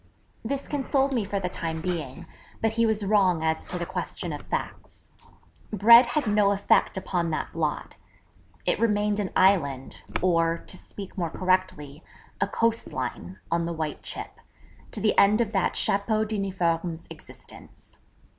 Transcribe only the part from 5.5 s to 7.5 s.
Bread had no effect upon